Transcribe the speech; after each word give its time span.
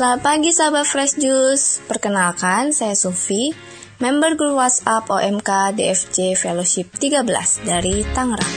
Selamat 0.00 0.24
pagi 0.24 0.48
sahabat 0.48 0.88
Fresh 0.88 1.20
Juice. 1.20 1.84
Perkenalkan, 1.84 2.72
saya 2.72 2.96
Sufi, 2.96 3.52
member 4.00 4.32
grup 4.32 4.56
WhatsApp 4.56 5.04
OMK 5.04 5.76
DFJ 5.76 6.40
Fellowship 6.40 6.88
13 6.96 7.20
dari 7.68 8.00
Tangerang. 8.16 8.56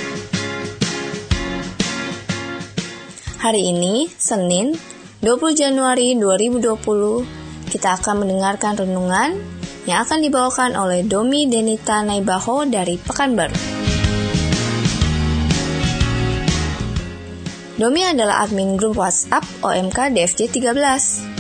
Hari 3.44 3.60
ini, 3.60 4.08
Senin, 4.16 4.72
20 5.20 5.52
Januari 5.52 6.16
2020, 6.16 7.28
kita 7.68 8.00
akan 8.00 8.24
mendengarkan 8.24 8.80
renungan 8.80 9.36
yang 9.84 10.08
akan 10.08 10.24
dibawakan 10.24 10.80
oleh 10.80 11.04
Domi 11.04 11.52
Denita 11.52 12.08
Naibaho 12.08 12.64
dari 12.64 12.96
Pekanbaru. 12.96 13.84
Domi 17.76 18.00
adalah 18.08 18.48
admin 18.48 18.80
grup 18.80 18.96
WhatsApp 18.96 19.44
OMK 19.60 20.16
DFJ 20.16 20.56
13. 20.56 21.33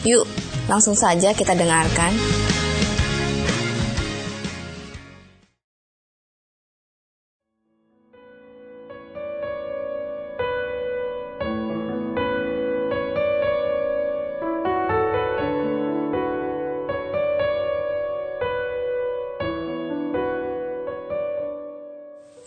Yuk, 0.00 0.24
langsung 0.64 0.96
saja 0.96 1.36
kita 1.36 1.52
dengarkan. 1.52 2.16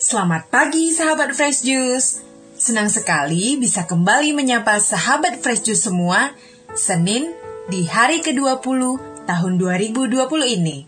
Selamat 0.02 0.50
pagi 0.50 0.90
sahabat 0.90 1.38
Fresh 1.38 1.62
Juice. 1.62 2.18
Senang 2.58 2.90
sekali 2.90 3.54
bisa 3.62 3.86
kembali 3.86 4.34
menyapa 4.34 4.82
sahabat 4.82 5.38
Fresh 5.38 5.70
Juice 5.70 5.86
semua 5.86 6.34
Senin 6.74 7.43
di 7.64 7.88
hari 7.88 8.20
ke-20 8.20 8.80
tahun 9.24 9.52
2020 9.56 10.20
ini. 10.60 10.84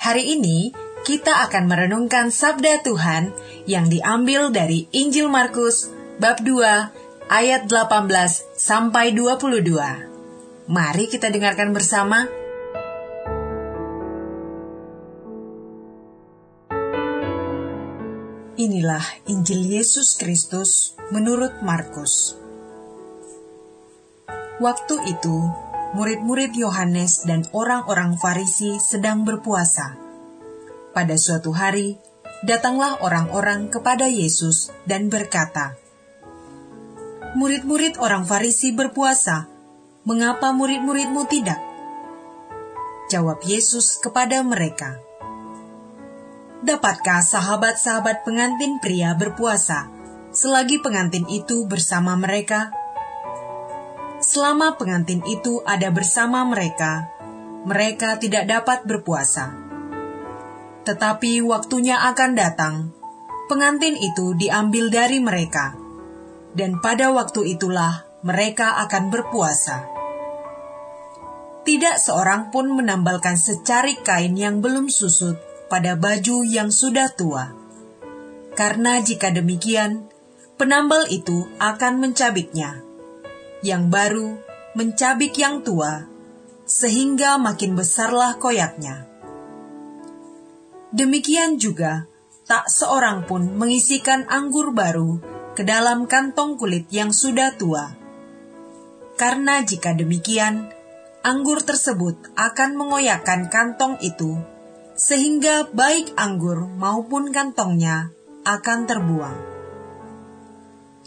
Hari 0.00 0.24
ini 0.24 0.72
kita 1.04 1.44
akan 1.48 1.68
merenungkan 1.68 2.32
sabda 2.32 2.80
Tuhan 2.80 3.28
yang 3.68 3.92
diambil 3.92 4.48
dari 4.48 4.88
Injil 4.96 5.28
Markus 5.28 5.92
bab 6.16 6.40
2 6.40 7.28
ayat 7.28 7.68
18 7.68 8.08
sampai 8.56 9.12
22. 9.12 10.72
Mari 10.72 11.04
kita 11.12 11.28
dengarkan 11.28 11.76
bersama. 11.76 12.24
Inilah 18.56 19.02
Injil 19.28 19.76
Yesus 19.76 20.16
Kristus 20.16 20.96
menurut 21.12 21.60
Markus. 21.60 22.38
Waktu 24.62 24.94
itu, 25.10 25.50
murid-murid 25.92 26.56
Yohanes 26.56 27.24
dan 27.28 27.44
orang-orang 27.52 28.16
Farisi 28.16 28.80
sedang 28.80 29.24
berpuasa. 29.24 29.96
Pada 30.92 31.16
suatu 31.16 31.52
hari, 31.52 31.96
datanglah 32.44 33.00
orang-orang 33.00 33.68
kepada 33.68 34.08
Yesus 34.08 34.72
dan 34.88 35.08
berkata, 35.08 35.76
"Murid-murid 37.36 37.96
orang 38.00 38.24
Farisi 38.24 38.72
berpuasa, 38.72 39.48
mengapa 40.08 40.52
murid-muridmu 40.52 41.28
tidak?" 41.28 41.60
Jawab 43.12 43.44
Yesus 43.44 44.00
kepada 44.00 44.40
mereka, 44.40 45.00
Dapatkah 46.62 47.26
sahabat-sahabat 47.26 48.22
pengantin 48.22 48.78
pria 48.78 49.18
berpuasa 49.18 49.90
selagi 50.32 50.80
pengantin 50.80 51.28
itu 51.28 51.68
bersama 51.68 52.16
mereka? 52.16 52.72
Selama 54.22 54.78
pengantin 54.78 55.18
itu 55.26 55.66
ada 55.66 55.90
bersama 55.90 56.46
mereka, 56.46 57.10
mereka 57.66 58.22
tidak 58.22 58.46
dapat 58.46 58.86
berpuasa. 58.86 59.50
Tetapi 60.86 61.42
waktunya 61.42 61.98
akan 62.06 62.30
datang, 62.38 62.74
pengantin 63.50 63.98
itu 63.98 64.38
diambil 64.38 64.94
dari 64.94 65.18
mereka, 65.18 65.74
dan 66.54 66.78
pada 66.78 67.10
waktu 67.10 67.58
itulah 67.58 68.06
mereka 68.22 68.78
akan 68.86 69.10
berpuasa. 69.10 69.90
Tidak 71.66 71.98
seorang 71.98 72.54
pun 72.54 72.70
menambalkan 72.78 73.34
secari 73.34 73.98
kain 74.06 74.38
yang 74.38 74.62
belum 74.62 74.86
susut 74.86 75.34
pada 75.66 75.98
baju 75.98 76.46
yang 76.46 76.70
sudah 76.70 77.10
tua. 77.10 77.50
Karena 78.54 79.02
jika 79.02 79.34
demikian, 79.34 80.06
penambal 80.54 81.10
itu 81.10 81.50
akan 81.58 81.98
mencabiknya. 81.98 82.91
Yang 83.62 83.84
baru 83.88 84.28
mencabik 84.74 85.38
yang 85.38 85.62
tua, 85.62 86.06
sehingga 86.66 87.38
makin 87.38 87.78
besarlah 87.78 88.36
koyaknya. 88.42 89.06
Demikian 90.92 91.56
juga, 91.56 92.10
tak 92.44 92.68
seorang 92.68 93.24
pun 93.24 93.54
mengisikan 93.54 94.26
anggur 94.28 94.74
baru 94.74 95.22
ke 95.54 95.62
dalam 95.62 96.10
kantong 96.10 96.58
kulit 96.58 96.90
yang 96.90 97.14
sudah 97.14 97.54
tua. 97.56 97.94
Karena 99.16 99.62
jika 99.62 99.94
demikian, 99.94 100.68
anggur 101.22 101.62
tersebut 101.62 102.34
akan 102.34 102.74
mengoyakkan 102.74 103.46
kantong 103.46 103.96
itu 104.02 104.36
sehingga 104.92 105.70
baik 105.72 106.12
anggur 106.20 106.68
maupun 106.68 107.32
kantongnya 107.32 108.12
akan 108.44 108.78
terbuang. 108.84 109.38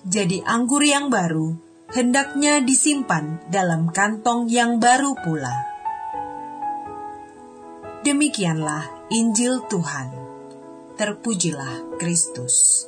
Jadi 0.05 0.41
anggur 0.45 0.81
yang 0.85 1.09
baru 1.09 1.64
hendaknya 1.93 2.63
disimpan 2.65 3.45
dalam 3.53 3.93
kantong 3.93 4.49
yang 4.49 4.81
baru 4.81 5.13
pula. 5.21 5.53
Demikianlah 8.01 9.09
Injil 9.13 9.65
Tuhan. 9.69 10.09
Terpujilah 10.95 11.99
Kristus. 11.99 12.87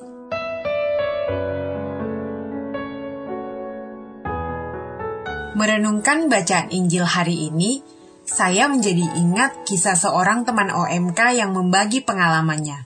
Merenungkan 5.57 6.29
bacaan 6.29 6.69
Injil 6.69 7.01
hari 7.01 7.49
ini, 7.49 7.81
saya 8.21 8.69
menjadi 8.69 9.01
ingat 9.17 9.65
kisah 9.65 9.97
seorang 9.97 10.45
teman 10.45 10.69
OMK 10.69 11.33
yang 11.33 11.49
membagi 11.57 12.05
pengalamannya. 12.05 12.85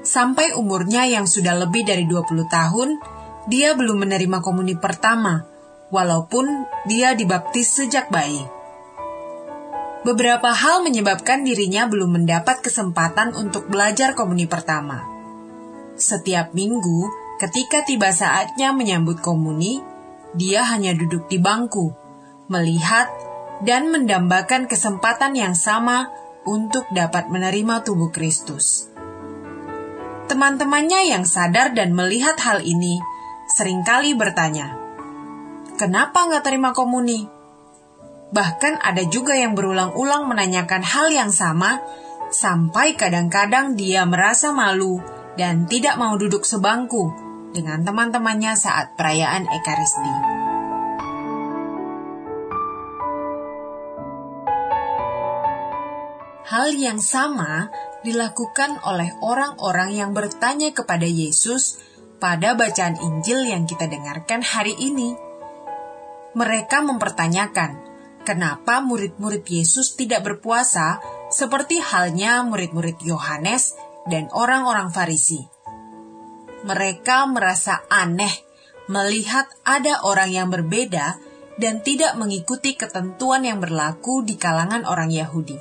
Sampai 0.00 0.56
umurnya 0.56 1.04
yang 1.04 1.28
sudah 1.28 1.52
lebih 1.52 1.84
dari 1.84 2.08
20 2.08 2.48
tahun, 2.48 2.96
dia 3.48 3.72
belum 3.72 4.04
menerima 4.04 4.44
komuni 4.44 4.76
pertama, 4.76 5.48
walaupun 5.88 6.68
dia 6.84 7.16
dibaptis 7.16 7.72
sejak 7.72 8.12
bayi. 8.12 8.44
Beberapa 10.04 10.54
hal 10.54 10.84
menyebabkan 10.84 11.42
dirinya 11.42 11.88
belum 11.90 12.22
mendapat 12.22 12.62
kesempatan 12.62 13.34
untuk 13.34 13.66
belajar 13.66 14.14
komuni 14.14 14.46
pertama. 14.46 15.02
Setiap 15.98 16.54
minggu, 16.54 17.10
ketika 17.42 17.82
tiba 17.82 18.14
saatnya 18.14 18.70
menyambut 18.70 19.18
komuni, 19.18 19.82
dia 20.36 20.62
hanya 20.68 20.94
duduk 20.94 21.26
di 21.26 21.42
bangku, 21.42 21.96
melihat 22.46 23.10
dan 23.64 23.90
mendambakan 23.90 24.70
kesempatan 24.70 25.34
yang 25.34 25.58
sama 25.58 26.12
untuk 26.46 26.86
dapat 26.94 27.26
menerima 27.32 27.82
tubuh 27.82 28.14
Kristus. 28.14 28.86
Teman-temannya 30.30 31.10
yang 31.10 31.24
sadar 31.24 31.74
dan 31.74 31.96
melihat 31.96 32.38
hal 32.38 32.62
ini 32.62 33.00
sering 33.48 33.82
kali 33.82 34.12
bertanya, 34.14 34.76
"Kenapa 35.80 36.28
nggak 36.28 36.44
terima 36.44 36.70
komuni?" 36.76 37.26
Bahkan 38.28 38.84
ada 38.84 39.02
juga 39.08 39.32
yang 39.32 39.56
berulang-ulang 39.56 40.28
menanyakan 40.28 40.84
hal 40.84 41.08
yang 41.08 41.32
sama, 41.32 41.80
sampai 42.28 42.92
kadang-kadang 42.92 43.72
dia 43.72 44.04
merasa 44.04 44.52
malu 44.52 45.00
dan 45.40 45.64
tidak 45.64 45.96
mau 45.96 46.12
duduk 46.20 46.44
sebangku 46.44 47.08
dengan 47.56 47.80
teman-temannya 47.84 48.52
saat 48.52 48.92
perayaan 49.00 49.48
Ekaristi. 49.48 50.14
Hal 56.48 56.72
yang 56.80 56.96
sama 56.96 57.68
dilakukan 58.00 58.80
oleh 58.80 59.12
orang-orang 59.20 59.92
yang 59.92 60.10
bertanya 60.16 60.72
kepada 60.72 61.04
Yesus 61.04 61.76
pada 62.18 62.58
bacaan 62.58 62.98
Injil 62.98 63.46
yang 63.46 63.64
kita 63.64 63.86
dengarkan 63.86 64.42
hari 64.42 64.74
ini. 64.74 65.14
Mereka 66.34 66.84
mempertanyakan, 66.84 67.82
kenapa 68.26 68.84
murid-murid 68.84 69.46
Yesus 69.46 69.94
tidak 69.94 70.26
berpuasa 70.26 71.00
seperti 71.32 71.80
halnya 71.80 72.44
murid-murid 72.44 73.00
Yohanes 73.02 73.74
dan 74.10 74.28
orang-orang 74.34 74.92
Farisi. 74.92 75.40
Mereka 76.66 77.30
merasa 77.30 77.86
aneh 77.86 78.32
melihat 78.90 79.46
ada 79.62 80.02
orang 80.02 80.32
yang 80.32 80.48
berbeda 80.50 81.20
dan 81.58 81.82
tidak 81.82 82.14
mengikuti 82.18 82.74
ketentuan 82.74 83.46
yang 83.46 83.62
berlaku 83.62 84.22
di 84.26 84.34
kalangan 84.38 84.86
orang 84.86 85.10
Yahudi. 85.10 85.58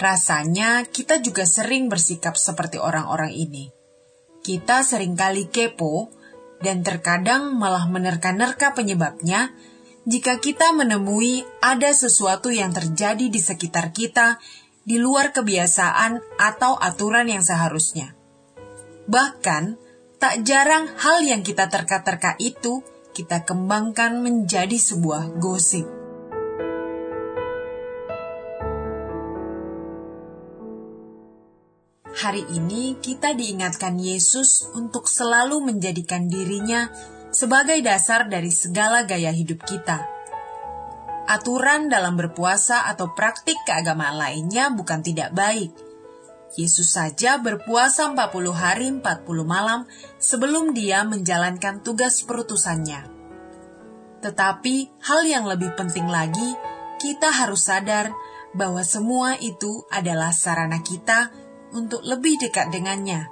Rasanya 0.00 0.88
kita 0.88 1.20
juga 1.20 1.44
sering 1.44 1.92
bersikap 1.92 2.32
seperti 2.34 2.80
orang-orang 2.80 3.36
ini. 3.36 3.79
Kita 4.40 4.80
sering 4.80 5.12
kali 5.16 5.52
kepo 5.52 6.08
dan 6.60 6.80
terkadang 6.80 7.56
malah 7.56 7.88
menerka-nerka 7.88 8.72
penyebabnya 8.72 9.52
jika 10.08 10.40
kita 10.40 10.72
menemui 10.72 11.44
ada 11.60 11.92
sesuatu 11.92 12.48
yang 12.48 12.72
terjadi 12.72 13.28
di 13.28 13.40
sekitar 13.40 13.92
kita 13.92 14.40
di 14.80 14.96
luar 14.96 15.36
kebiasaan 15.36 16.40
atau 16.40 16.80
aturan 16.80 17.28
yang 17.28 17.44
seharusnya. 17.44 18.16
Bahkan, 19.04 19.76
tak 20.16 20.44
jarang 20.44 20.88
hal 21.00 21.20
yang 21.24 21.44
kita 21.44 21.68
terka-terka 21.68 22.36
itu 22.40 22.80
kita 23.12 23.44
kembangkan 23.44 24.24
menjadi 24.24 24.76
sebuah 24.76 25.36
gosip. 25.36 25.99
Hari 32.10 32.42
ini 32.50 32.98
kita 32.98 33.38
diingatkan 33.38 33.94
Yesus 33.94 34.66
untuk 34.74 35.06
selalu 35.06 35.62
menjadikan 35.62 36.26
dirinya 36.26 36.90
sebagai 37.30 37.78
dasar 37.86 38.26
dari 38.26 38.50
segala 38.50 39.06
gaya 39.06 39.30
hidup 39.30 39.62
kita. 39.62 40.02
Aturan 41.30 41.86
dalam 41.86 42.18
berpuasa 42.18 42.90
atau 42.90 43.14
praktik 43.14 43.54
keagamaan 43.62 44.18
lainnya 44.18 44.74
bukan 44.74 45.06
tidak 45.06 45.30
baik. 45.30 45.70
Yesus 46.58 46.98
saja 46.98 47.38
berpuasa 47.38 48.10
40 48.10 48.18
hari 48.50 48.90
40 48.90 49.46
malam 49.46 49.86
sebelum 50.18 50.74
dia 50.74 51.06
menjalankan 51.06 51.78
tugas 51.86 52.26
perutusannya. 52.26 53.06
Tetapi 54.18 55.06
hal 55.06 55.22
yang 55.30 55.46
lebih 55.46 55.78
penting 55.78 56.10
lagi, 56.10 56.58
kita 56.98 57.30
harus 57.30 57.70
sadar 57.70 58.10
bahwa 58.50 58.82
semua 58.82 59.38
itu 59.38 59.86
adalah 59.94 60.34
sarana 60.34 60.82
kita 60.82 61.30
untuk 61.74 62.02
lebih 62.02 62.38
dekat 62.40 62.70
dengannya. 62.74 63.30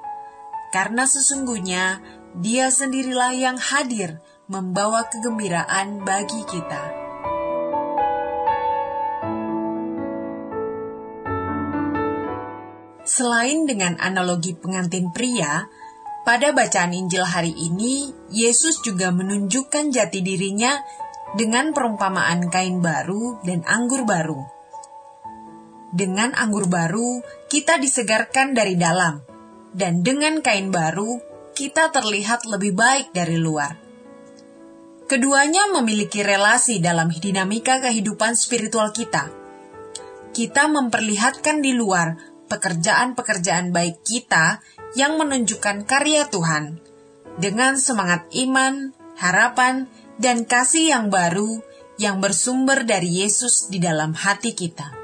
Karena 0.75 1.09
sesungguhnya 1.09 2.03
dia 2.37 2.69
sendirilah 2.69 3.33
yang 3.33 3.57
hadir 3.57 4.21
membawa 4.49 5.09
kegembiraan 5.09 6.05
bagi 6.05 6.43
kita. 6.45 7.09
Selain 13.09 13.65
dengan 13.65 13.97
analogi 13.99 14.53
pengantin 14.53 15.09
pria, 15.11 15.65
pada 16.29 16.53
bacaan 16.53 16.93
Injil 16.93 17.25
hari 17.25 17.57
ini, 17.57 18.13
Yesus 18.29 18.85
juga 18.85 19.09
menunjukkan 19.09 19.89
jati 19.89 20.21
dirinya 20.21 20.77
dengan 21.33 21.73
perumpamaan 21.73 22.53
kain 22.53 22.85
baru 22.85 23.41
dan 23.49 23.65
anggur 23.65 24.05
baru. 24.05 24.58
Dengan 25.89 26.37
anggur 26.37 26.69
baru, 26.69 27.25
kita 27.49 27.81
disegarkan 27.81 28.53
dari 28.53 28.77
dalam, 28.77 29.25
dan 29.73 30.05
dengan 30.05 30.45
kain 30.45 30.69
baru, 30.69 31.21
kita 31.57 31.89
terlihat 31.89 32.45
lebih 32.45 32.77
baik 32.77 33.17
dari 33.17 33.41
luar. 33.41 33.73
Keduanya 35.09 35.73
memiliki 35.73 36.21
relasi 36.21 36.85
dalam 36.85 37.09
dinamika 37.09 37.81
kehidupan 37.81 38.37
spiritual 38.37 38.93
kita. 38.93 39.33
Kita 40.37 40.69
memperlihatkan 40.69 41.65
di 41.65 41.73
luar 41.73 42.21
pekerjaan-pekerjaan 42.53 43.73
baik 43.73 44.05
kita 44.05 44.61
yang 44.93 45.17
menunjukkan 45.17 45.89
karya 45.89 46.29
Tuhan 46.29 46.85
dengan 47.41 47.81
semangat 47.81 48.29
iman, 48.37 48.93
harapan, 49.17 49.89
dan 50.21 50.45
kasih 50.45 50.93
yang 50.93 51.07
baru 51.09 51.65
yang 51.97 52.21
bersumber 52.21 52.85
dari 52.85 53.25
Yesus 53.25 53.73
di 53.73 53.81
dalam 53.81 54.13
hati 54.13 54.53
kita. 54.53 54.98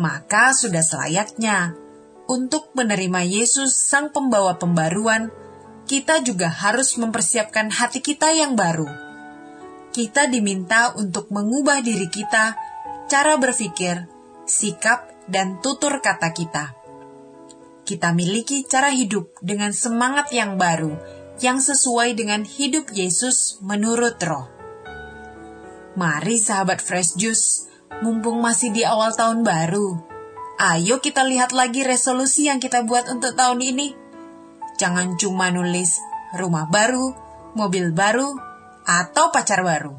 Maka 0.00 0.56
sudah 0.56 0.80
selayaknya 0.80 1.76
untuk 2.24 2.72
menerima 2.72 3.20
Yesus 3.20 3.76
Sang 3.76 4.08
Pembawa 4.08 4.56
Pembaruan, 4.56 5.28
kita 5.84 6.24
juga 6.24 6.48
harus 6.48 6.96
mempersiapkan 6.96 7.68
hati 7.68 8.00
kita 8.00 8.32
yang 8.32 8.56
baru. 8.56 8.88
Kita 9.92 10.24
diminta 10.30 10.96
untuk 10.96 11.28
mengubah 11.28 11.84
diri 11.84 12.08
kita, 12.08 12.56
cara 13.12 13.36
berpikir, 13.36 14.08
sikap, 14.48 15.10
dan 15.28 15.60
tutur 15.60 16.00
kata 16.00 16.30
kita. 16.32 16.64
Kita 17.84 18.14
miliki 18.16 18.64
cara 18.64 18.94
hidup 18.94 19.36
dengan 19.44 19.74
semangat 19.74 20.30
yang 20.30 20.56
baru, 20.56 20.96
yang 21.44 21.58
sesuai 21.58 22.14
dengan 22.14 22.46
hidup 22.46 22.88
Yesus 22.94 23.60
menurut 23.60 24.16
roh. 24.22 24.46
Mari 25.98 26.38
sahabat 26.38 26.78
Fresh 26.78 27.18
Juice, 27.18 27.69
mumpung 27.98 28.38
masih 28.38 28.70
di 28.70 28.86
awal 28.86 29.10
tahun 29.10 29.42
baru, 29.42 30.10
Ayo 30.60 31.00
kita 31.00 31.24
lihat 31.24 31.56
lagi 31.56 31.80
resolusi 31.80 32.44
yang 32.44 32.60
kita 32.60 32.84
buat 32.84 33.08
untuk 33.08 33.32
tahun 33.32 33.64
ini. 33.64 33.96
Jangan 34.76 35.16
cuma 35.16 35.48
nulis 35.48 35.96
rumah 36.36 36.68
baru, 36.68 37.16
mobil 37.56 37.96
baru, 37.96 38.36
atau 38.84 39.32
pacar 39.32 39.64
baru. 39.64 39.96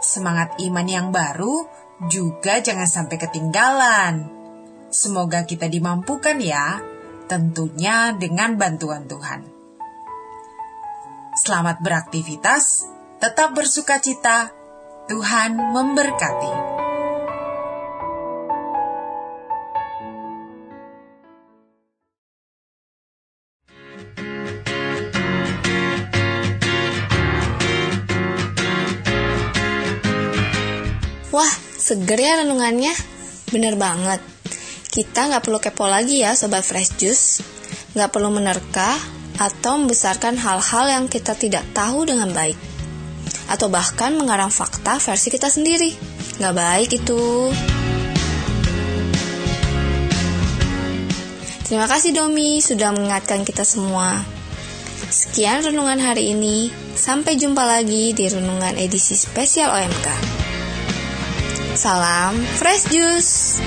Semangat 0.00 0.56
iman 0.64 0.88
yang 0.88 1.12
baru 1.12 1.68
juga 2.08 2.56
jangan 2.64 2.88
sampai 2.88 3.20
ketinggalan. 3.20 4.14
Semoga 4.88 5.44
kita 5.44 5.68
dimampukan 5.68 6.40
ya, 6.40 6.80
tentunya 7.28 8.16
dengan 8.16 8.56
bantuan 8.56 9.04
Tuhan. 9.04 9.44
Selamat 11.36 11.84
beraktivitas, 11.84 12.88
tetap 13.20 13.52
bersuka 13.52 14.00
cita, 14.00 14.56
Tuhan 15.04 15.52
memberkati. 15.52 16.75
Seger 31.86 32.18
ya 32.18 32.42
renungannya. 32.42 32.90
Bener 33.54 33.78
banget. 33.78 34.18
Kita 34.90 35.30
nggak 35.30 35.46
perlu 35.46 35.62
kepo 35.62 35.86
lagi 35.86 36.26
ya 36.26 36.34
Sobat 36.34 36.66
Fresh 36.66 36.98
Juice. 36.98 37.26
Nggak 37.94 38.10
perlu 38.10 38.34
menerka 38.34 38.98
atau 39.38 39.78
membesarkan 39.78 40.34
hal-hal 40.34 40.84
yang 40.90 41.04
kita 41.06 41.38
tidak 41.38 41.62
tahu 41.70 42.02
dengan 42.02 42.34
baik. 42.34 42.58
Atau 43.46 43.70
bahkan 43.70 44.18
mengarang 44.18 44.50
fakta 44.50 44.98
versi 44.98 45.30
kita 45.30 45.46
sendiri. 45.46 45.94
Nggak 46.42 46.54
baik 46.58 46.90
itu. 46.98 47.54
Terima 51.66 51.86
kasih 51.86 52.14
Domi 52.14 52.58
sudah 52.62 52.90
mengingatkan 52.90 53.46
kita 53.46 53.62
semua. 53.62 54.22
Sekian 55.06 55.62
renungan 55.62 56.02
hari 56.02 56.34
ini. 56.34 56.70
Sampai 56.98 57.38
jumpa 57.38 57.62
lagi 57.62 58.10
di 58.10 58.26
renungan 58.26 58.74
edisi 58.74 59.14
spesial 59.14 59.70
OMK. 59.70 60.45
Salam 61.76 62.40
Fresh 62.56 62.88
Juice. 62.88 63.60